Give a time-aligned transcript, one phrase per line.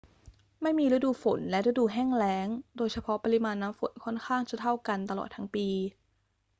[0.61, 5.67] ไม่มีฤดู ฝน และฤดู แห้งแล้ง โดยเฉพาะ ปริมาณน้ำฝนค่อนข้างจะเท่ากันตลอดทั้งปี